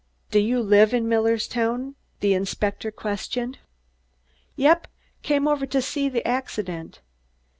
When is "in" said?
0.95-1.07